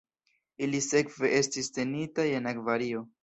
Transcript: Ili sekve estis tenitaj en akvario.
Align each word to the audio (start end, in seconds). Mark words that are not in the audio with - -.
Ili 0.67 0.79
sekve 0.85 1.29
estis 1.41 1.71
tenitaj 1.77 2.27
en 2.39 2.51
akvario. 2.55 3.05